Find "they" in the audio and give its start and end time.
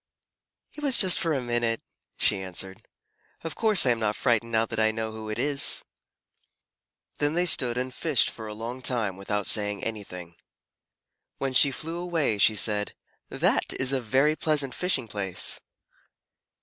7.35-7.45